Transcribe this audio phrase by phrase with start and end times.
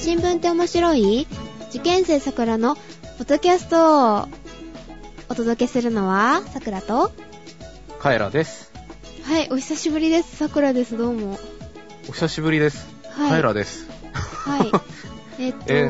[0.00, 1.26] 新聞って面白い？
[1.68, 2.80] 受験生さくらのポ
[3.20, 4.28] ッドキャストを
[5.28, 7.12] お届けするのは、さくらと、
[7.98, 8.72] カエラです。
[9.24, 10.36] はい、お久しぶりです。
[10.36, 11.38] さくらです、どうも。
[12.08, 12.88] お久しぶりです。
[13.10, 13.30] はい。
[13.30, 13.88] カエラです。
[14.14, 14.72] はい。
[15.38, 15.88] えっと、え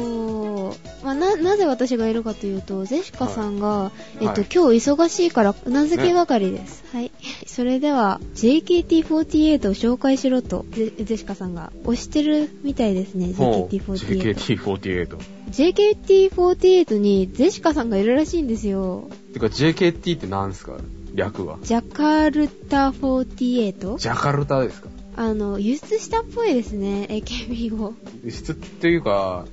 [1.05, 6.83] まあ、な、なぜ私がいるかというと、ゼシカさんが、えっと、はい今日忙しいから、うなずけ係です。
[6.93, 7.13] はい。
[7.61, 14.57] それでは、JKT48 を紹介しろと、ゼゼシカさんが押してるみたいですね、ほう JKT48。
[14.57, 15.19] JKT48。
[15.51, 19.11] JKT48 にゼシカさんがいるらしいんですよ。
[19.35, 20.79] てか JKT って何すか？
[21.13, 21.59] 略は。
[21.63, 23.99] ジャカルタ 48?
[23.99, 24.89] ジャカルタですか？
[25.17, 27.93] あの、輸出したっぽいですね、AKB を。
[28.25, 29.45] 輸出っていうか、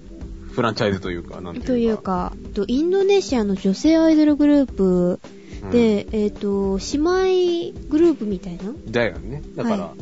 [0.54, 1.68] フランチャイズというか、なんていうか。
[1.68, 5.37] というか、とインドネシアの女性アイドルグループうん、
[5.72, 8.74] で、えっ、と、姉妹グループみたいな？
[8.90, 9.42] だよね。
[9.56, 9.94] だから、は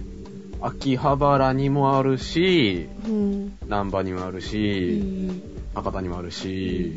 [0.62, 3.58] 秋葉原にもあるし、うん。
[3.64, 5.42] 南波にもあるうし、ん
[5.76, 6.96] 博多にもあるし、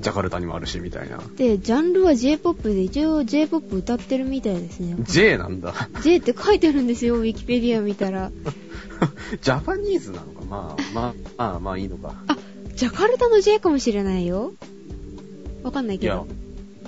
[0.00, 1.18] ジャカルタにもあるし、みたいな。
[1.36, 4.96] で、ジャンルは J-POP で、一応 J-POP 歌ってるみたいですね。
[5.00, 5.74] J なんだ。
[6.02, 8.30] J って書いてあるんですよ、ウィキペディア見たら。
[9.42, 12.14] ジャパニーズなのかまあ、まあ、まあ、まあいいのか。
[12.28, 12.36] あ、
[12.74, 14.54] ジャカルタの J かもしれないよ。
[15.62, 16.36] わかんないいやけど。、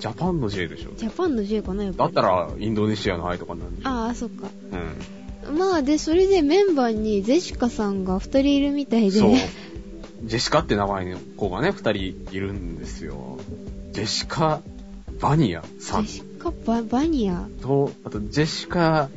[0.03, 0.91] ジャパンの J でしょ。
[0.97, 2.13] ジャパンの J かな、やっぱり。
[2.13, 3.89] だったら、インドネシアの愛とかなんでしょ。
[3.89, 4.49] ああ、そっか。
[5.47, 5.57] うん。
[5.57, 9.21] まあ、で、それでメンバーにゼシカさんが二人いるみたいで。
[9.21, 9.31] そう。
[10.25, 11.93] ジェシカって名前の子がね、二人
[12.33, 13.39] いるんですよ。
[13.93, 14.61] ジェシカ・
[15.21, 17.47] バニアさんジェシカババニア？
[17.61, 19.09] と、あとジェシカ・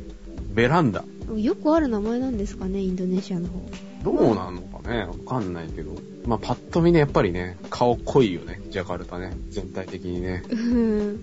[0.53, 1.03] ベランダ。
[1.35, 3.59] よくある名前なんですかね、インドネシアの方。
[4.03, 5.95] どうなのかねわかんないけど。
[6.25, 9.31] まあ、パッと見ね、やっぱりね、顔濃いよね、ジャカルタね。
[9.49, 10.43] 全体的にね。
[10.49, 11.21] うん。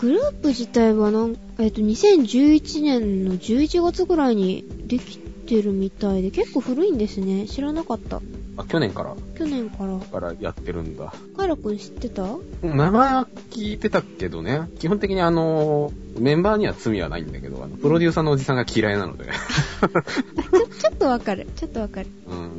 [0.00, 7.46] グループ自体はなん、えっ、と、2011年の11月ぐらいにできてるみたいで、結構古いんですね。
[7.46, 8.20] 知らなかった。
[8.58, 9.98] あ、去年から、去年から。
[9.98, 11.14] からやってるんだ。
[11.36, 12.26] カイラくん知ってた？
[12.62, 19.30] 名前は聞いてたけどね、基本的にあの、メンバーには罪はないんだけど、あのプロデューサーのおじさんが嫌いなので。
[19.30, 21.46] あ、ちょ、ちょっとわかる。
[21.54, 22.08] ちょっとわかる。
[22.26, 22.57] うん、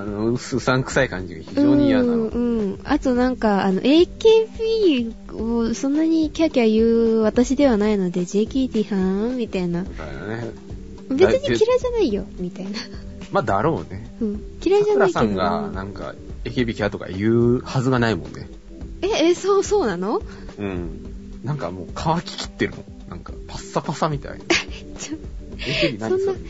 [0.00, 2.26] あの、うさんくさい感じが非常に嫌なうん、の。
[2.28, 2.80] うん。
[2.84, 6.84] あとなんか、あの、AKB をそんなにキャーキャー言
[7.18, 9.82] う私ではないので、JKT はーんみたいな。
[9.82, 10.50] みたいなね。
[11.10, 12.70] 別に嫌いじゃないよ、みたいな。
[13.32, 14.10] まあ、だろうね。
[14.20, 14.42] うん。
[14.64, 15.20] 嫌いじゃないけど。
[15.20, 18.48] 桜さんが、なんか、AKB キャーとか言うはずがないもんね。
[19.02, 20.22] え、え、そう、そうなの？
[20.58, 21.40] うん。
[21.44, 23.10] なんかもう乾ききってるもん。
[23.10, 24.44] なんか、パッサパサみたいな。
[24.98, 25.16] ちょ
[25.58, 26.40] AKB 何そんなそれそ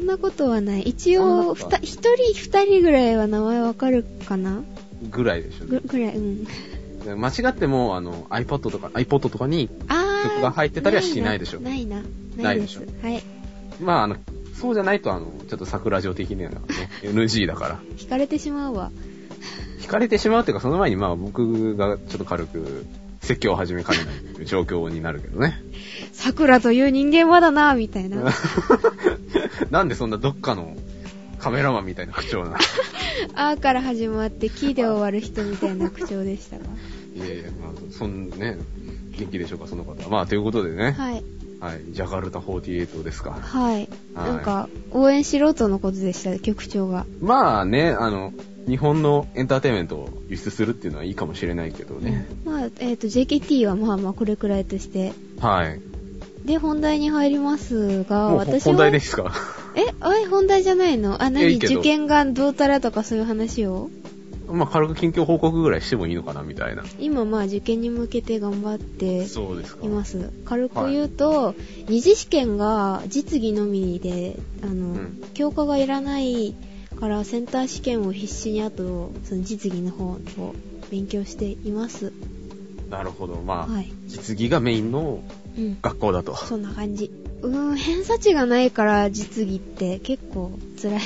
[0.00, 0.82] んなことはない。
[0.82, 4.62] 一応、一人、二人ぐらいは名前わかるかな？
[5.10, 5.66] ぐらいでしょ。
[5.66, 6.44] ぐぐらい、うん。
[6.44, 6.50] で
[7.14, 9.68] 間違っても、あの、iPod とか、iPod とかに。
[10.22, 12.02] 曲が入ってたりはしないでしょないな。
[12.36, 12.82] ないいですしょ。
[13.02, 13.22] はい。
[13.80, 14.16] まあ、あの、
[14.54, 16.58] そうじゃないと、あの、ちょっと桜城的にはね、
[17.02, 17.80] NG だから。
[17.96, 18.90] 惹かれてしまうわ。
[19.80, 22.84] 惹かれてしまうっていうか、その前にまあ僕がちょっと軽く
[23.22, 23.98] 説教を始めかね
[24.36, 25.62] ない状況になるけどね。
[26.20, 28.30] 桜という人間はだな、みたいな。
[29.70, 30.76] なんでそんなどっかの
[31.38, 32.56] カメラマンみたいな口調なの？
[33.34, 36.64] あーから始まって、キで終わる人みたいな口調でしたが。
[37.16, 38.58] いやいや、まあ、そんね、
[39.18, 39.96] 元気でしょうか、その方は。
[40.10, 40.92] まあ、ということでね。
[40.92, 41.24] はい。
[41.58, 41.80] はい。
[41.90, 43.30] ジャカルタ48ですか。
[43.30, 43.88] はい。
[44.14, 47.06] はいなんか、応援しろとのことでした、局長が。
[47.22, 48.34] まあね、あの、
[48.68, 52.26] 日本のエンターテインメントを輸出するっていうのはいいかもしれないけどね。
[52.44, 55.12] まあ、えっ、と、JKT はまあまあこれくらいとして。
[55.40, 55.80] はい。
[56.44, 58.72] で、本題に入りますが、もう私は。
[58.72, 59.32] 本題ですか？
[59.76, 61.22] え、あれ本題じゃないの？
[61.22, 63.90] あ、い何いけど受験がどうたらとかそういう話を？
[64.48, 66.82] まあ、軽く近況報告ぐらいしてもいいのかな、みたいな。
[66.98, 69.86] 今まあ受験に向けて頑張ってそうですか。
[69.86, 70.30] います。
[70.44, 71.54] 軽く言うと、
[71.88, 76.56] 二次試験が実技のみで、あの、ん教科がいらない
[76.98, 80.18] からセンター試験を必死にあと、その実技の方を
[80.90, 82.12] 勉強しています。
[82.90, 83.36] なるほど。
[83.36, 83.92] まあ、はい。
[84.08, 85.20] 実技がメインの
[85.60, 85.78] うん。
[85.80, 86.34] 学校だと。
[86.36, 87.10] そんな感じ。
[87.42, 91.00] うーん、偏差値がないから実技って結構辛い。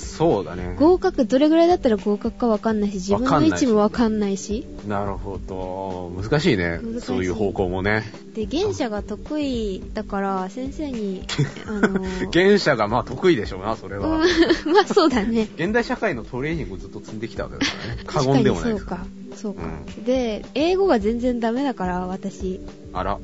[0.00, 0.76] そうだね。
[0.78, 4.66] 合格、どれぐらいだったら合格かわかんないし、自分の位置もわかんないし。
[4.86, 6.12] なるほど。
[6.22, 8.04] 難しいねそういう方向もね。
[8.34, 11.24] で、原社が得意だから、先生に、
[11.66, 14.08] あのー、 原社がまあ得意でしょうな、それは。
[14.08, 14.20] うん
[14.72, 15.48] まあそうだね。
[15.56, 18.02] 現代社会のトレーニングをずっと積んできたわけだからね。
[18.06, 19.06] 過言でもないですそうか。
[19.36, 19.62] そうか。
[20.04, 22.60] で、英語が全然ダメだから、私。
[22.92, 23.18] あら。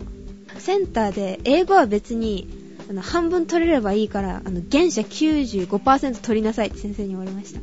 [0.60, 2.48] センターで、英語は別に、
[2.88, 7.60] あの、半分取れればいいから、あの、原社95%取りなさいって先生に言われました。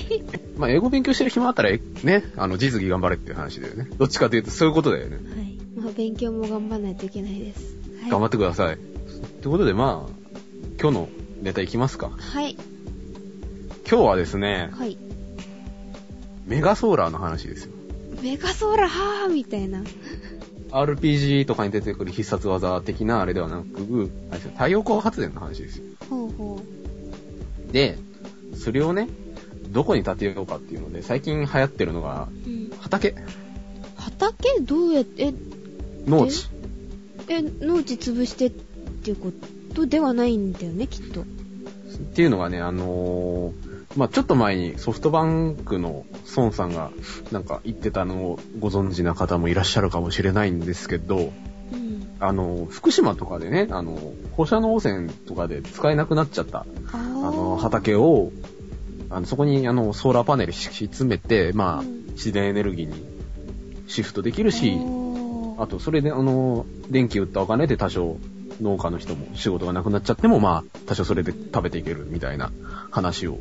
[0.58, 3.88] まあ、英語勉強してる暇あったら、えね、あの、実技頑張れっていう話だよね。
[3.98, 5.16] どっちかというと、そういうことだよね。
[5.16, 5.56] はい。
[5.76, 7.76] まあ、勉強も頑張らないといけないです。
[8.02, 8.10] はい。
[8.10, 8.76] 頑張ってください。
[9.42, 10.12] ということで、まあ、
[10.80, 11.08] 今日の
[11.42, 12.10] ネタいきますか。
[12.10, 12.56] はい。
[13.88, 14.98] 今日はですね、はい。
[16.46, 17.72] メガソーラーの話ですよ。
[18.22, 19.82] メガソーラーはーみたいな。
[20.70, 24.10] RPG とかに出てくる必殺技的なあれではなく、
[24.54, 25.84] 太陽光発電の話ですよ。
[26.08, 26.60] ほうほ
[27.72, 27.98] で、
[28.54, 29.08] それをね、
[29.70, 32.50] どこに建てようかっていうので、最近流行ってるのが、う。
[32.50, 32.70] うん。
[32.80, 33.14] 畑、
[33.96, 34.60] 畑？
[34.60, 35.34] どうやって、え、
[36.06, 36.48] 農地。
[37.28, 39.32] え、農地潰してっていうこ
[39.74, 41.22] とではないんだよね、きっと。
[41.22, 41.24] っ
[42.14, 43.65] ていうのがね、あのー
[43.96, 46.04] まあ、ちょっと前にソフトバンクの
[46.36, 46.90] 孫さんが
[47.32, 51.32] なんか言ってたのをご存知な方もいらっしゃるかもしれないんですけど、
[51.72, 52.16] うん。
[52.20, 53.98] あの、福島とかでね、あの、
[54.32, 58.32] 放射能汚染とかで使えなくなっちゃった、あの、畑を、
[59.08, 62.06] あの、そこにあの、ソーラーパネル敷き詰めて、まあ、うん。
[62.16, 63.04] 自然エネルギーに
[63.88, 64.78] シフトできるし、
[65.58, 68.18] あと、それで、あの、電気売ったお金で多少、
[68.60, 72.50] 農家の人も仕事がなくなっちゃっても、まあ、多少それで食べていけるみたいな
[72.90, 73.38] 話を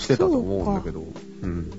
[0.00, 1.04] してたと思うんだけど、
[1.42, 1.70] うん。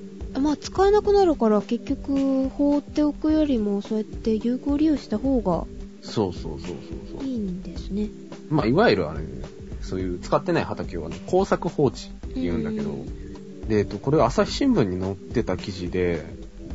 [0.41, 5.65] まあ、使えなくなるから、結局、放っておくよりも、そうやって有効利用した方が
[6.01, 6.73] そうそうそうそ
[7.17, 7.27] うそう。
[7.27, 8.09] いいんですね。
[8.49, 9.25] まあ、いわゆるあれ、ね、
[9.81, 16.25] そういう使ってない畑を、ね、工作放置って言うんだけど、うで、えっと、これ朝日新聞に載ってた記事で、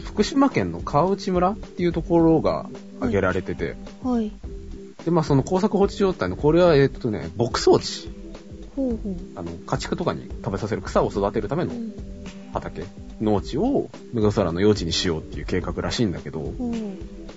[0.03, 4.33] 福島県の川内村っていうところが挙げられてて、はい。
[5.05, 8.09] で、まあ、その工作放置状態の、これは、えっとね、牧草地。
[8.77, 9.17] ほうほう。
[9.35, 11.93] あの、家畜とかに食べさせる草を育てるためのうん。
[12.53, 12.85] 畑、
[13.21, 16.53] 農地をメガソラの用地にしようっていう計画らしいんだけど。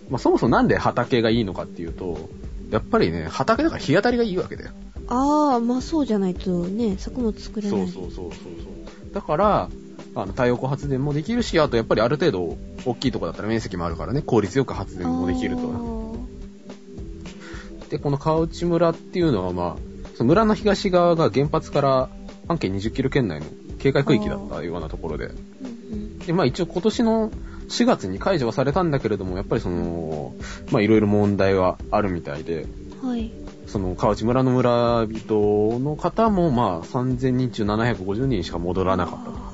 [0.09, 2.29] まあ、そもそもなんで畑がいいのかっていうと、
[2.71, 4.71] やっぱりね、畑だから日当たりがいいわけだよ。
[5.07, 7.87] ああ、まあそうじゃないとね、作物作れない。
[7.87, 9.13] そうそうそうそうそう。
[9.13, 9.69] だから、
[10.15, 16.15] あの、太陽光発電もできるし、あとやっぱりある程度大きいとこだったら面積もあるからね、効率よく発電もできると。
[17.89, 19.88] で、この川内村っていうのはまあ、
[20.23, 22.09] 村の東側が原発から
[22.47, 23.45] 半径20キロ圏内の
[23.79, 25.35] 警戒区域だったようなところで、うん
[25.91, 26.19] うん。
[26.19, 27.31] で、まあ一応今年の
[27.69, 30.33] 4月に解除はされたんだけれども、やっぱりその、
[30.71, 32.65] まあいろいろ問題はあるみたいで、
[33.01, 33.31] はい。
[33.67, 39.49] その川内村の村人の方もまあ3000人中750人しか戻らなかった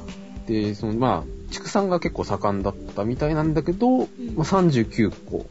[0.48, 4.08] で、そのまあ、畜産が結構盛んだったみたいなんだけど、まあ、
[4.44, 5.46] 39個、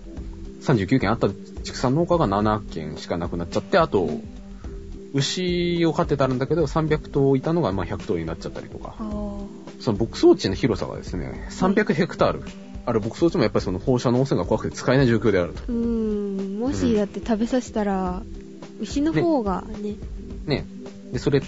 [0.63, 1.29] 39件あった
[1.63, 4.09] 畜産農家が7件しかなくなっちゃって、あと、
[5.15, 8.97] 牛を飼ってたんだけど、300頭いたのがまあ100頭になっちゃったりとか
[9.81, 12.43] その牧草地の広さがですね、300ヘクタール。
[12.87, 15.61] ある牧草地もやっぱりその放射能汚染が怖くて使えない状況であると。
[15.63, 15.67] ー。
[15.69, 16.59] うーん。
[16.59, 18.23] もしだって食べさせたら、
[18.81, 19.95] 牛の方がね。
[20.47, 20.67] ね。
[21.13, 21.41] で、それ、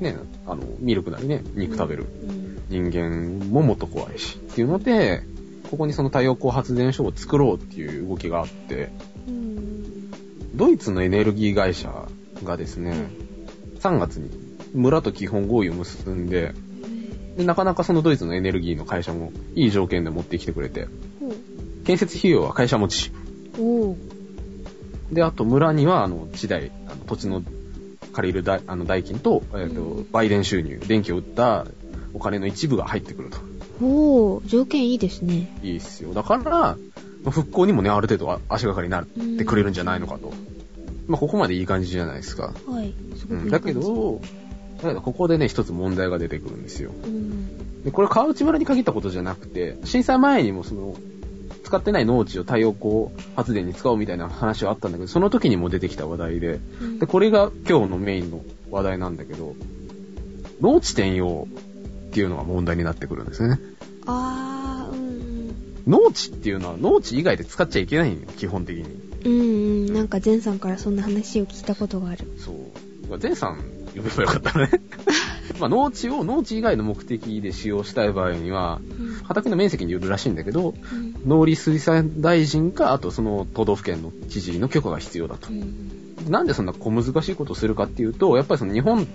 [0.00, 0.16] ね、
[0.46, 2.62] あの、ミルクなりね、肉食べるうん。
[2.68, 4.36] 人間ももっと怖いし。
[4.36, 5.22] っていうので、
[5.70, 8.90] ここにその太陽光発電所を作ろうっていう動きがあって、
[9.26, 10.10] うん。
[10.54, 12.08] ドイツのエネルギー会社
[12.44, 13.08] がですね、
[13.80, 14.30] 3月に
[14.74, 16.54] 村と基本合意を結んで、
[17.36, 20.86] で、なかなかそのドイツのエネルギーの会社もいい条件で持ってきてくれて、
[21.20, 21.32] ほ
[21.84, 23.12] 建設費用は会社持ち。
[25.10, 27.42] で、あと村には、あの、地代、あの土地の
[28.12, 31.66] 借りる代あの代金と、えっ、と、うん売電収入、電気を売った
[32.14, 33.38] お金の一部が入ってくると。
[33.84, 34.48] おー。
[34.48, 35.58] 条件いいですね。
[35.62, 36.12] いいっすよ。
[36.14, 36.76] だから、ま
[37.26, 40.32] あ復興にもね、ある程度は足がかりになってくれるんじゃないのかと。
[41.08, 42.54] まあ、ここまでいい感じじゃないですか。
[42.66, 42.94] はい。
[43.16, 44.20] すごくいうん、だけ、ど、
[44.82, 46.90] だここでね、一つ問題が出てくるんですよ。
[47.04, 47.82] うん。
[47.84, 50.96] で、これ川内村に限ったことじゃなくて、震災前にもその、
[51.64, 59.54] 使ってない農地を太陽光発電に使おうみたいな話はあったんだけど、その時にも出てきた話題で、うんで、これが今日のメインの話題なんだけど、
[60.60, 61.48] 農地転用
[62.08, 63.58] っていうのが問題になってくるんですね。
[64.06, 65.54] あー、うん。
[65.86, 69.11] 農地っていうのは農地以外で使っちゃいけないんよ、基本的に。
[69.24, 69.34] うんう
[69.90, 69.92] ん。
[69.92, 72.26] なんか、前さんからそんな話を聞いたことがある。
[72.38, 73.18] そう。
[73.18, 73.58] 前さん
[73.94, 74.70] 呼べばよかったね。
[75.60, 79.14] まあ農地を農地以外の目的で使用したい場合には、うん。
[79.24, 81.14] 畑の面積によるらしいんだけど、うん。
[81.26, 85.52] 農林水産大臣か、あとその都道府県の知事の許可が必要だとう。
[85.52, 86.30] ん。
[86.30, 89.06] なんでそんな小難しいことをするかっていうと、やっぱりその日本っ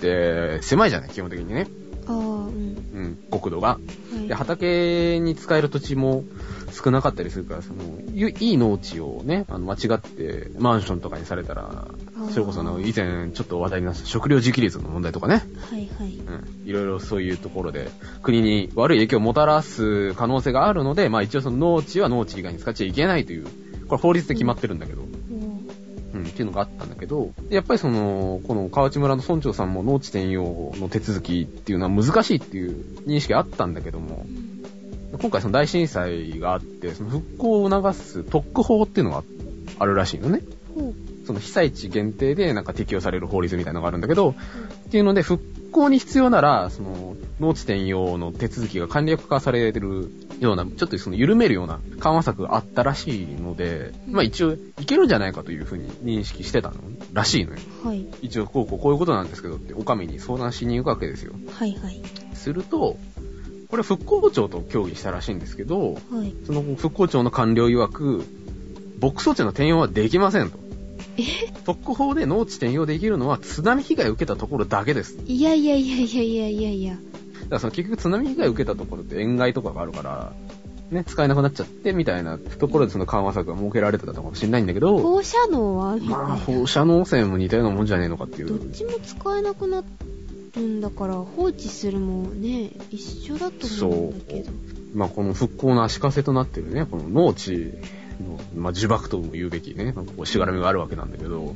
[0.00, 1.66] て狭いじゃない、基本的にね。
[2.06, 2.18] あー、う
[2.50, 3.16] ん。
[3.32, 3.68] うん、国土が。
[3.68, 3.78] は
[4.22, 4.28] い。
[4.28, 6.24] で、畑に使える土地も
[6.72, 7.82] 少なかったりするから、その、
[8.12, 11.88] ゆいい農地をね、あの、間違ってマンションとかにされたら
[12.30, 15.42] それこそあの、以前ちょっと話題になった食料自給率の問題とかね。
[15.70, 16.16] はいはい。
[16.16, 16.68] うん。
[16.68, 17.90] いろいろそういうところで、
[18.22, 23.46] 国に悪い影響をもたらす可能性があるので、まあ一応その農地は農地以外に使っちゃいけないという、
[23.88, 25.08] これ法律で決まってるんだけど、おー
[26.14, 34.45] うん、っていうのがあったんだけど、やっぱりその、この河内村の村長さんも農地転用の手続きっていうのは難しいっていう認識があったんだけどもう、ん
[35.18, 39.22] 今回その大震災があって、その復興を促す特区法っていうのが
[39.78, 40.42] あるらしいのね。
[41.26, 44.30] その被災地限定でなんか適用される法律みたいなのがあるんだけど、
[44.86, 45.42] っていうので復
[45.72, 56.76] 興に必要なら、その、農地転用の手続きが簡略化されるような、ちょっとその緩めるような緩和策があったらしいので、まあ一応いけるんじゃないかというふうに認識してたの
[57.12, 57.58] らしいのよ。
[57.84, 58.06] はい。
[58.22, 61.32] 一応こうこうこういうことなんですけどって、お上に相談しに行くわけですよ。
[61.52, 62.00] はいはい。
[62.34, 62.96] すると、
[63.68, 66.34] これ復興庁と協議したらしいんですけど、はい。
[66.46, 68.24] その復興庁の官僚曰く、
[69.00, 70.58] 牧草地の転用はできませんと。
[71.64, 75.16] 特法で農地転用できるのは津波被害を受けたところだけです。
[75.16, 76.96] だいやいやいやいやいやいやいや。
[77.46, 80.32] からその結局津波被害を受けたところって塩害とかがあるから、
[80.90, 85.96] ね、使えなくなっちゃってみたいなところでその緩和策が設けられてたのかもしれないんだけど、放射能は。
[85.96, 88.48] まあ放射能汚染も似たようなもんじゃねえのかっていう。
[88.48, 89.82] どっちも使えなくな
[90.56, 94.52] るんだから放置するもね、一緒だと思うんだけど。
[94.94, 97.74] まあこの復興の足かせとなってるね、この農地
[98.20, 101.54] の、まあ呪縛とも言うべきね、なんかこうしがらみがあるわけなんだけど、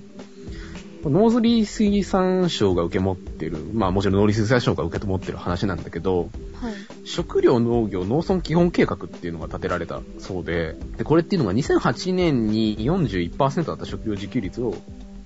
[1.05, 6.29] 農林水産省が受け持ってる、まあもちろん農林水産省が受け持ってる話なんだけど、
[6.61, 6.75] はい。
[7.05, 14.75] 食料農業農村基本計画っていうのが立てられたそうで、で、これっていうのが2008年に41%だった食料自給率を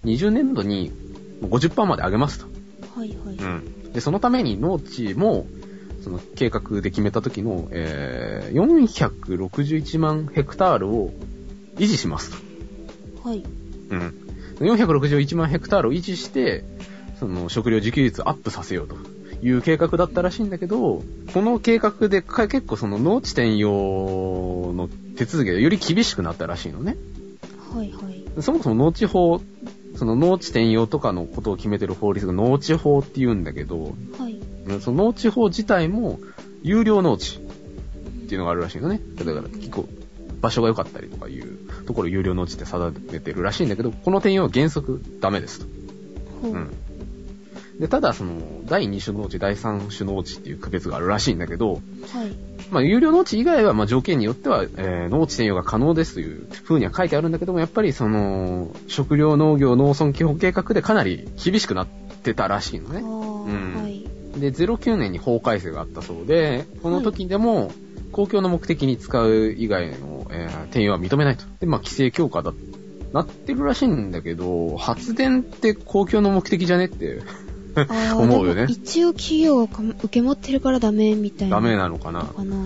[0.04, 0.92] 20年度に
[1.42, 2.53] 50%まで上げますと。
[2.94, 3.34] はいはい。
[3.36, 3.92] うん。
[3.92, 5.46] で、そのために農地も、
[6.02, 11.12] その計画で決めた時の、えー、461万ヘクタールを
[11.76, 13.28] 維持しますと。
[13.28, 13.42] はい。
[13.90, 14.14] うん。
[14.60, 16.64] 461万ヘクタールを維持して、
[17.18, 18.96] その食料自給率をアップさせようと
[19.42, 23.70] いう計画だったらしいんだけど、この計画でか結構その農地転用
[24.74, 26.96] の手続きがより厳しくなったらしいのね。
[27.74, 28.42] はいはい。
[28.42, 29.40] そもそも農地法、
[29.96, 34.40] その農地転用とかのことを決めてる法律が農地法って言うんだけど、はい。
[34.80, 36.18] その農地法自体も
[36.62, 39.00] 有料農地っていうのがあるらしいのね。
[39.16, 39.86] だから結構
[40.40, 45.66] 場所が良かったりとかいうところ有料農地って定めてるらしいんだけど、この転用は原則ダメですと。
[46.48, 46.70] うん。
[47.78, 51.80] で、ただその、第2種農地、第3種農地っていう区別があるらしいんだけど、はい。
[52.74, 63.00] まあ、有料農地以外は、まあ、条件によっては、えー、農地転用が可能ですという風には書いてあるんだけども、やっぱりその、食料農業農村基本計画でかなり厳しくなってたらしいのね。
[63.00, 64.04] うんはい。
[64.40, 67.70] で、09年に法改正があったそうで、この時でも、
[68.10, 71.44] 公共の目的に使う以外の、えー転用は認めないと。
[71.60, 72.52] で、まあ、規制強化だ、
[73.12, 77.20] なってるらしいんだけど、発電って公共の目的じゃねって、
[78.16, 81.56] 思うよね一応企業がか受け持ってるからダメみたいな。
[81.56, 82.20] ダメなのかな。
[82.20, 82.56] のかな。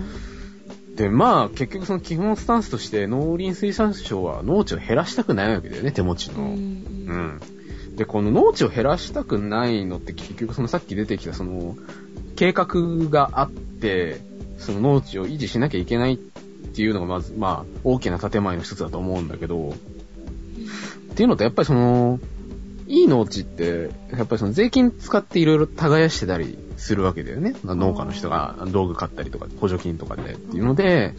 [0.95, 6.43] で、まあ、結局その基本スタンスとして、農林水産省は農地を減らしたくないわけだよね、手持ちの。
[6.43, 6.49] うん。
[6.51, 7.39] うん。
[7.95, 11.75] で、この農地を減らしたくないのって結局そのさっき出てきたその
[12.35, 12.65] 計画
[13.09, 14.21] があって、
[14.57, 22.19] その農地を維持しなきゃいけないっていうのがまず、まあ大きな建前の一つだと思うんだけど、っていうのとやっぱりその、
[22.89, 27.55] いい農地って、やっぱりその税金使っていろいろ耕してたりするわけだよね。
[27.63, 31.13] 農家の人が道具買ったりとか補助金とかでっていうので。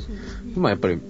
[0.56, 1.00] まあやっぱり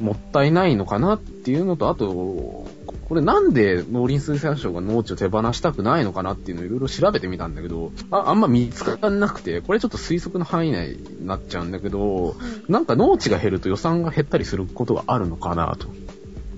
[0.00, 2.66] もったいないのかなっていうのと、あと、
[3.08, 12.36] これなんで農林水産省が農地を手放したくないのかなっていうのをいろいろ調べてみたんだけど、ああんま見つからなくて、これちょっと推測の範囲内になっちゃうんだけど、
[12.68, 15.88] なんか農地が減ると予算が減ったりすることがあるのかなと。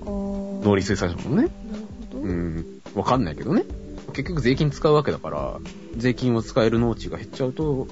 [0.05, 1.43] 農林水産省もね。
[1.43, 1.53] なる
[2.13, 2.19] ほど。
[2.19, 3.65] うん、わかんないけどね。
[4.13, 5.59] 結局税金使うわけだから、
[5.97, 7.87] 税金を使える農地が減っちゃうと、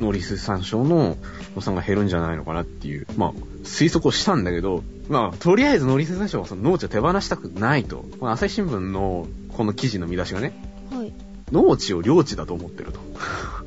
[0.00, 1.16] 農林水産省の
[1.56, 3.32] 予算が減るんじゃないのかなっていう、まあ、
[3.64, 8.04] 推測をしたんだけど、まあ、とりあえず農林水産省はその農地を手放したくないと。
[8.20, 10.52] まあ、朝日新聞のこの記事の見出しがね、
[10.92, 11.12] はい。
[11.50, 13.00] 農地を領地だと思ってると。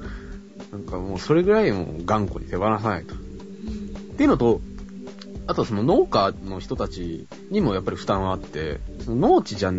[0.71, 3.15] なんかもうそれぐらいもう頑固に手放さないと。
[3.15, 3.17] っ
[4.17, 4.61] ていうのと、
[5.47, 9.71] あとその農家の人たちにもやっぱり負担はあって、その農地じゃ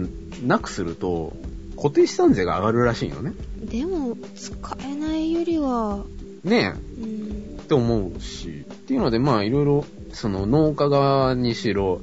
[0.46, 1.32] なくすると、
[1.76, 3.32] 固定資産税が上がるらしいのね。
[3.64, 6.04] でも、使えないよりは、
[6.44, 7.56] ねうん。
[7.58, 8.64] え、って思うし。
[8.70, 12.00] っていうので、まあいろいろ、その農家側にしろ、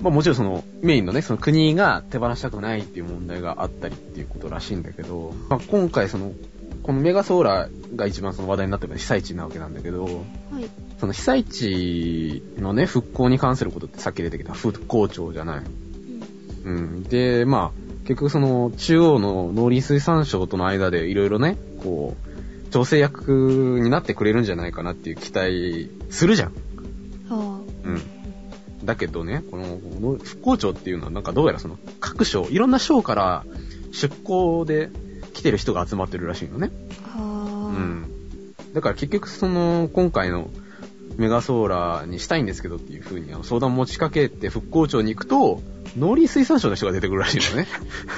[0.00, 6.32] まあもちろんそのメインのね、その国が手放したくないっていう問題があったりっていうことらしいんだけど、まあ今回その、
[6.82, 10.14] このメガソーラーが一番その話題になってるのは被災地なわけなんだけど、はい。
[10.98, 15.62] その被災地のね、復興に関することってさっき出てきた復興庁じゃない。
[16.64, 17.02] うんうん。
[17.04, 22.16] で、まあ、結局その、中央の農林水産省との間でいろいろね、こ
[22.66, 26.52] う、調整役になってくれるんじゃないかなっていう期待するじゃん。
[27.30, 28.02] あうん。
[28.84, 33.44] だけどね、この、復興庁っていうのはなんかどうやらその、各省、いろんな省から
[33.92, 34.90] 出向で
[35.34, 36.70] 来てる人が集まってるらしいのね。
[37.14, 37.18] あ。
[37.18, 37.22] ああ。
[37.68, 38.06] うん。
[38.72, 40.50] だから結局その、今回の
[41.16, 45.60] メガソーラーにしたいんですけどっていう風にあの相談持ちかけて復興庁に行くと、
[45.98, 47.66] 農林水産省の人が出てくるらしいのね。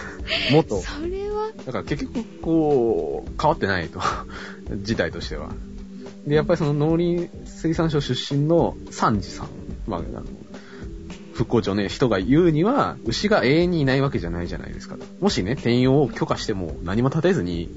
[0.53, 0.81] 元。
[0.81, 4.01] それは、だから結局、こう、変わってないと。
[4.83, 5.51] 事態としては。
[6.27, 9.49] で、やっぱりその農林水産省出身の三次さん、
[9.87, 10.23] まあ、あの、
[11.33, 14.97] 復興庁の人が言うには、牛が永遠にいないわけじゃないじゃないですか。
[15.21, 17.71] もしね、転用を許可しても何も立てずに、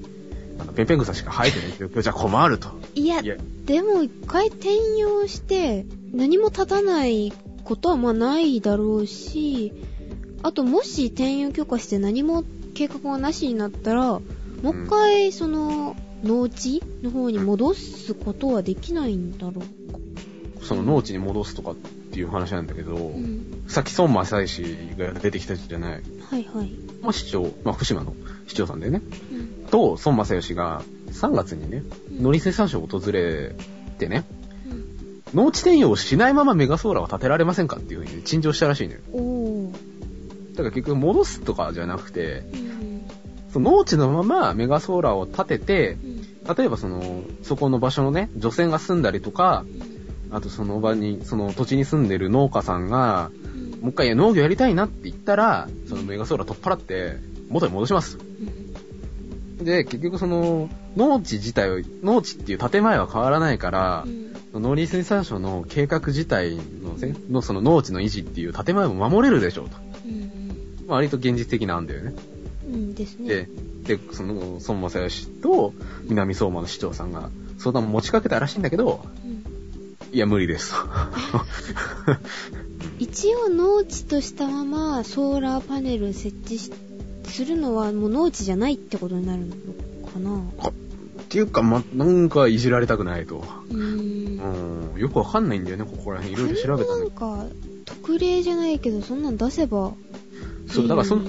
[0.60, 2.70] あの、ペンペン草しか生えてない状況じゃ困ると。
[2.96, 3.36] いや、いや
[3.66, 7.34] でも一回転用して何も立たない
[7.64, 9.74] ことはまあないだろうし、
[10.44, 12.44] あともし転用許可して何も
[12.74, 14.22] 計画がなしになったら、も
[14.64, 20.00] う一回その農地の方に戻すことはできないんだろうか。
[20.62, 23.64] その農地に戻すとかっていう話なんだけど、うん。
[23.68, 26.04] さっき孫正義氏が出てきたじゃない。
[26.30, 26.72] はいはい。
[27.02, 28.16] まあ、市長、まあ、福島の
[28.48, 29.02] 市長さんでね。
[29.32, 29.66] うん。
[29.70, 33.56] と、孫正義が3月にね、うん農林水産省を訪れ
[33.98, 34.26] てね、
[34.70, 39.72] うん農地転用をしないままメガソーラーは建てられませんかっていうふうに陳情したらしいのよ。
[40.52, 43.06] だから結局戻すとかじゃなくて、うん。
[43.52, 45.98] その農地のままメガソーラーを建てて
[46.46, 46.56] う、ん。
[46.56, 49.66] 例えばその、そこの場所のね、女性が住んだりとか、
[50.32, 53.82] あとその場に、その土地に住んでる農家さんが、うん。
[53.82, 57.18] もう一回農業やりたいなって言ったら、そのメガソーラー取っ払って、
[57.50, 58.18] 元に戻します。
[59.66, 59.70] うん。
[59.70, 64.06] で、結局その、農地自体を、農地っていう建前は変わらないから
[64.54, 64.62] う、ん。
[64.62, 69.78] 農林水産省の計画自体のせ、のその農地の維持っていう建前も守れるでしょうと。
[70.06, 70.88] うん。
[70.88, 72.14] まあ割と現実的なんだよね。
[72.68, 73.28] うんですね。
[73.28, 73.50] で、
[73.98, 79.36] で、その、孫正義と南相馬の市長さんが相談を持ちかけたらしいんだけど、うん
[80.16, 80.78] いや、無理ですと。
[83.00, 86.72] 一応農地としたままソーラーパネル設置し
[87.36, 89.54] するのはもう農地じゃないってことになるの
[90.10, 90.74] かなっ
[91.28, 93.44] ていうか、ま、なんかいじられたくないと。
[93.70, 94.94] うーん。
[94.94, 96.34] うん、よくわかんないんだよね、ここら辺。
[96.34, 97.10] いろいろ調べたなんね。
[97.10, 97.46] か
[97.84, 99.94] 特例じゃないけどそんなん出せば
[100.68, 101.24] そう、だからその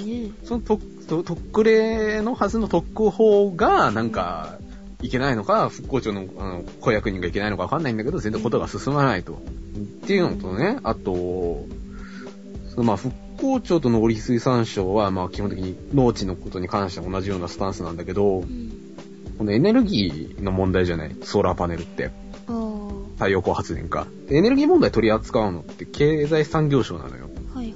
[0.45, 4.59] その特、と特例のはずの特区法が、なんか、
[5.03, 9.35] いけないのか、復興庁のあの公約人がいけないのかわかんないんだけど、全然ことが進まないと。
[9.35, 11.67] っていうのとね、あと、
[12.77, 18.73] まあ、復興庁と農林水産省は、まあ、基本的に農地のことに関しては同じようなスタンスなんだけどう、ん
[19.39, 22.11] このエネルギーの問題じゃない、ソーラーパネルって。
[22.49, 24.07] あ太陽光発電か。
[24.29, 27.29] でエネルギー問題取り扱うのって経済産業省なのよ。
[27.55, 27.75] あはいはい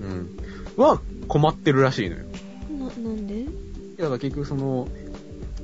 [0.00, 0.36] うん。
[0.76, 2.24] は困ってるらしいのよ。
[2.70, 3.44] ななんで？
[3.98, 4.88] だから結局その、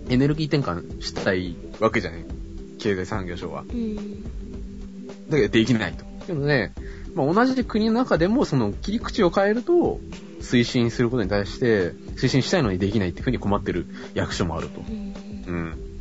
[0.08, 2.24] エネルギー転換したいわけじゃない？
[2.78, 3.64] 経済産業省は。
[3.68, 4.22] うん
[5.30, 6.04] だけどできないと。
[6.26, 6.72] でもね、
[7.14, 10.00] まあ、同じ国の中でもその切り口を変えると、
[10.40, 14.80] 推進することに対して、推進したいのにできないっていうふうに困ってる役所もあると。
[14.80, 15.14] うん
[15.46, 15.94] うん。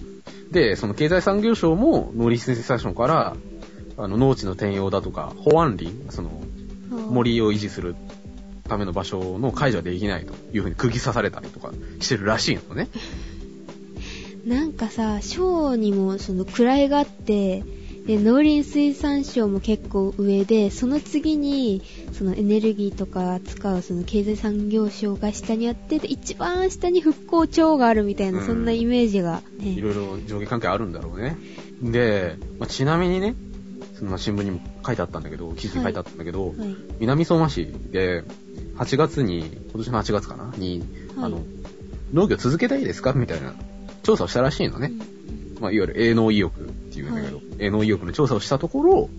[0.51, 3.35] で、その経済産業省も農林水産省から、
[3.97, 6.29] あの、農地の転用だとか、保安林、その、
[6.89, 7.95] 森を維持する
[8.67, 12.87] ための場所の解除はできないというふうに釘刺されたりとかしてるらしいのね。
[14.45, 17.63] なんかさ、省にもその位があって、
[18.05, 29.69] で、農林水産省も結構上で、その次に、そのエネルギーとか使うその経済産業省が下にあって、で一番下に復興庁があるみたいな、うんそんなイメージがね。
[29.69, 31.37] いろいろ上下関係あるんだろうね。
[31.81, 33.35] で、まあ、ちなみにね、
[33.97, 36.55] その新聞にも書いてあったんだけど、記事に書いてあったんだけど、はい。
[36.99, 38.23] 南相馬市で、
[38.75, 40.53] 8月に、今年の8月かな？
[40.57, 40.83] に、
[41.15, 41.41] はいあの、
[42.13, 43.13] 農業続けたいですか？
[43.13, 43.53] みたいな
[44.03, 44.91] 調査をしたらしいのね。
[44.91, 45.13] うん
[45.61, 49.09] まあ、いわゆる営農意欲っていうんだけど、はい営農意欲の調査をしたところ、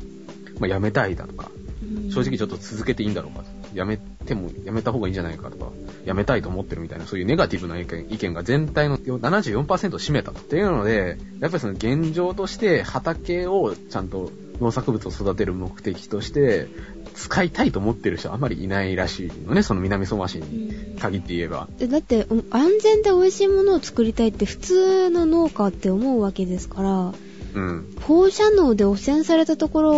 [0.59, 1.65] まあ、辞めたいだとか、うん
[2.11, 3.47] 正直ちょっと続けていいんだろうかと。
[3.75, 5.73] 辞めても、辞めた方がいいんじゃないかとか、
[6.07, 10.41] 辞めたいと思ってるみたいな、そういうネガティブな意見意見が全体の74%を占めたと。
[10.41, 14.31] っていうので、やっぱりその現状として畑をちゃんと
[14.61, 16.69] 農作物を育てる目的として、
[17.15, 21.69] 使いたいと思ってる人はあまりいないらしいのね、その南相馬市うにん限って言えば。
[21.79, 27.15] でだって、お安全で美味しいものを作りたいって普通の農家って思うわけですから、
[27.55, 27.97] うん。
[28.03, 29.93] 放射能で汚染されたところ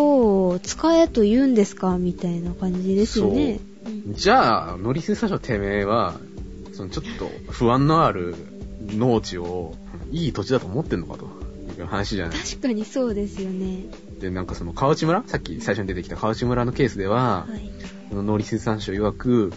[0.49, 3.61] を使えと言うんですかみたいな感じですよね。
[3.87, 6.15] うんじゃあ、農林水産省てめえは、
[6.73, 8.35] そのちょっと不安のある
[8.89, 9.75] 農地を
[10.11, 11.27] いい土地だと思ってんのかと
[11.79, 12.37] いう話じゃない？
[12.39, 13.85] 確かにそうですよね。
[14.21, 17.71] で、なんかその河内村さっき最初に出てきた河内村のケースでは、はい。
[18.15, 19.53] 農林水産省曰く、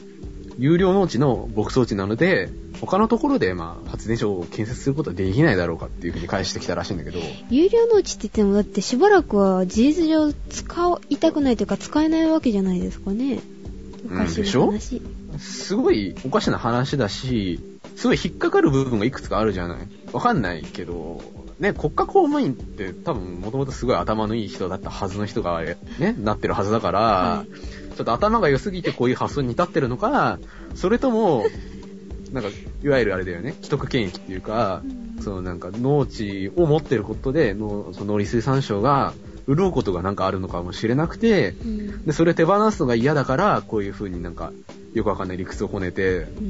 [0.60, 2.50] 有料農地の牧草地なので、
[2.82, 7.20] 他のところでまあ発電所を建設することはできないだろうかっていうふうに返してきたらしいんだけど、
[7.50, 13.40] 有料農地って言ってもだってしばらくは事実上使いたくないというか使えないわけじゃないですかね。
[14.06, 14.60] おかしでしょ？
[14.60, 15.02] な話。
[15.40, 17.60] すごいおかしな話だし、
[17.96, 19.78] すごい引っかかる部分がいくつかあるじゃない？
[20.12, 21.22] わかんないけど、
[21.60, 27.46] ね、国家公務員って多分もともとすごい頭のいい人だったはずの人がね、なってるはずだから、は
[28.00, 30.40] ちょっと頭が良すぎてこういう発想に至ってるのか、
[30.74, 31.44] それとも、
[32.32, 32.50] なんか、
[32.82, 34.82] いわゆるあれだよね、既得権益っていうか、
[35.20, 39.14] そのなんか農地を持ってることで、のその農林水産省が
[39.50, 42.06] 潤うことがなんかあるのかもしれなくて、うん。
[42.06, 44.54] で、それ手放すのが嫌だから、こういう風になんか、
[44.94, 46.46] よくわかんない理屈をこねて、うん。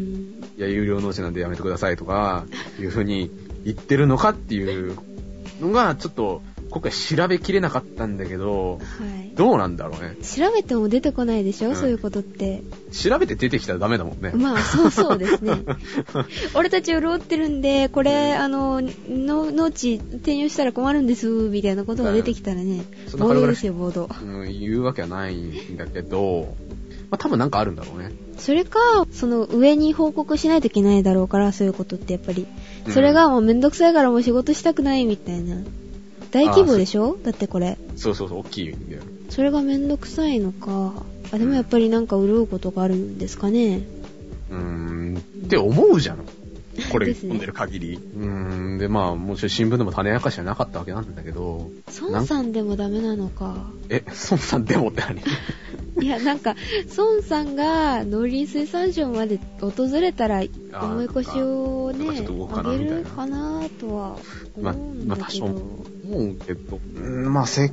[0.55, 2.45] いや、有料農地なんでやめてくださいとか、
[2.79, 3.31] いう風に
[3.65, 4.95] 言ってるのかっていう
[5.59, 8.79] のが、ちょっと、今回調べきれなかったんだけど、は
[9.25, 9.35] い。
[9.35, 10.15] どうなんだろうね。
[10.23, 12.61] 調べても出てこないでしょ、うんそういうことって。
[12.91, 14.31] 調べて出てきたらダメだもんね。
[14.35, 15.53] まあ、そうそうですね。
[16.53, 24.41] 俺たち潤ってるんで、これ、あの、の農地転用したら困るんです、みたいなことが出てきたらね、そんな軽々しボードですよ、ボード。
[24.41, 26.55] うん、言うわけはないんだけど、
[27.09, 28.11] まあ、多分なんかあるんだろうね。
[28.37, 28.79] それか、
[29.11, 32.43] その上に報告しないといけないだろうから、そういうことってやっぱり。
[32.43, 35.57] うんそれがもうめんどくさいからもう仕事したくないみたいな。
[36.31, 37.17] 大規模でしょ？
[37.23, 37.77] だってこれ。
[37.95, 39.01] そうそうそう、大きいんだよ。
[39.29, 40.93] それがめんどくさいのか。
[41.31, 43.81] あ、でもやっぱりなんか潤うことがあるんですかね。
[44.51, 46.17] うーん、って思うじゃん。
[46.91, 47.95] これ読んでる限り。
[47.95, 48.25] うー
[48.75, 51.69] ん、で、まあ、もちろん新聞でも種明かしはなかったわけなんだけど、
[52.01, 53.69] 孫さんでもダメなのか。
[53.89, 55.19] え、孫さんでもって何？
[56.01, 56.55] いや、なんか、
[56.97, 60.41] 孫さんが農林水産省まで訪れたら、
[60.81, 64.17] 思い越しをねあげるかなとは
[64.61, 65.47] まあ思うんまあだけど。
[65.47, 66.79] 多少思うけど、
[67.29, 67.71] まあ、せっ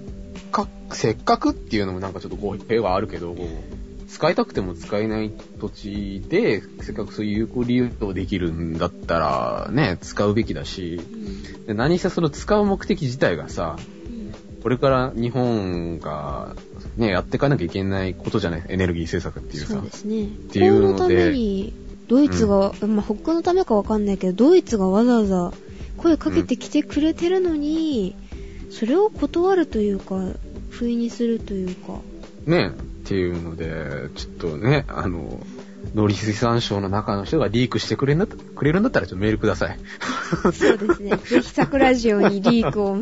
[0.52, 3.34] かく、せっかくっていうのもなんかちょっと語弊はあるけど、
[4.08, 11.16] 使いたくても使えない土地で、せっかくそういう有効利用できるんだったら、ね、使うべきだし、う
[11.62, 11.66] ん。
[11.66, 14.62] で何せその使う目的自体がさ、うん。
[14.62, 16.54] これから日本が、
[16.96, 18.64] ね、やっていかなきゃいけないことじゃない？
[18.68, 19.74] エネルギー政策っていうさ。
[19.74, 19.82] そう。
[19.82, 20.28] ですね。
[20.50, 20.98] ていうので。
[20.98, 21.74] ために、
[22.08, 25.52] ドイツが、まあ、北欧のためかわかんないけど、ドイツがわざわざ
[25.96, 28.14] 声かけてきてくれてるのに、
[28.78, 30.20] それを断るというか、
[30.68, 32.00] 不意にするというか。
[32.44, 32.72] ね、っ
[33.08, 35.40] ていうので、ちょっとね、あの、
[35.94, 39.78] 農林水産省の中の人がリークしてくれんだくれるんだったらちょっとメールください。
[40.52, 41.16] そうですね。
[41.24, 42.98] ぜひ桜ジオにリークを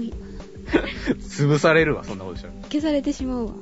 [1.19, 2.55] 潰されるわ、そんなことしたら。
[2.71, 3.53] 消されてしまうわ。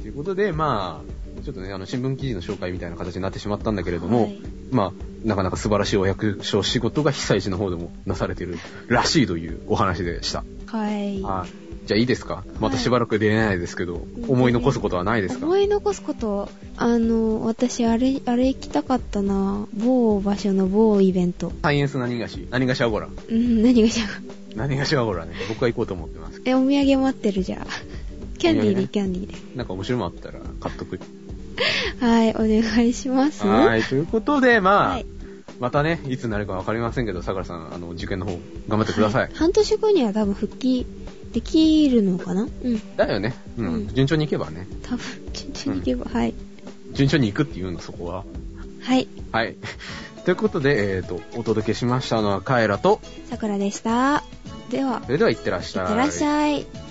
[0.00, 4.92] ということで、まあ、ちょっとね、あの、新聞記事の紹介みたいな形になってしまったんだけれども、はいまあ、
[5.24, 10.44] なかなか素晴らしいお役所仕事が被災地の方でもなされてるらしいというお話でした。
[10.66, 11.22] はい。
[11.22, 11.50] はい。
[11.88, 12.44] じゃあいいですか？
[12.60, 15.46] またしばらく出れないですけど、思い残すことはないですか？
[15.46, 19.66] 思い残すこと、あの、私、あれ、あれ行きたかったな。
[19.72, 21.50] 某場所の某イベント。
[21.62, 22.46] サイエンス何がし？
[22.50, 23.08] 何がしアゴラ。
[23.30, 24.04] うん、何がしゃ
[24.54, 25.32] 何がしアゴラね。
[25.48, 26.42] 僕は行こうと思ってます。
[26.44, 27.66] え、お土産待ってるじゃん。
[28.38, 29.34] キャンディーで、ねキャンディーで。
[29.56, 31.00] なんか面白いものあったら買っとく。
[32.00, 33.46] はい、お願いします。
[33.46, 33.82] はい。
[33.82, 35.06] ということで、まあ、はい
[35.60, 39.22] またね、いつになるかわかりませんけど、桜さん、あの、受験の方、頑張ってください。
[39.22, 40.86] はい半年後には多分復帰
[41.32, 42.42] できるのかな？
[42.42, 42.96] うん。
[42.96, 43.34] だよね。
[43.56, 43.66] うん。
[43.66, 44.66] うん順調に行けばね。
[44.82, 46.34] 多分、順調にいけば、はい。
[46.92, 48.24] 順調に行くっていうの、そこは。
[48.80, 49.08] はい。
[49.32, 49.56] はい。
[50.24, 54.24] ということで、えっ、と、お届けしましたのはカエラと、さくらでした。
[54.70, 55.84] では、それでは行ってらっしゃい。
[55.84, 56.87] いってらっしゃい。